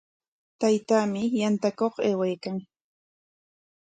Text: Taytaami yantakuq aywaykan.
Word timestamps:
Taytaami 0.59 1.21
yantakuq 1.39 1.95
aywaykan. 2.07 2.57